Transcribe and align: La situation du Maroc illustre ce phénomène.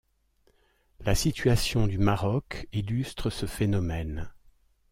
La 1.01 1.13
situation 1.13 1.85
du 1.85 1.99
Maroc 1.99 2.67
illustre 2.73 3.29
ce 3.29 3.45
phénomène. 3.45 4.31